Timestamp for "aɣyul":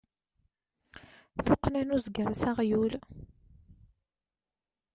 2.49-2.93